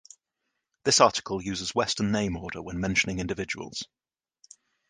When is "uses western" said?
1.43-2.11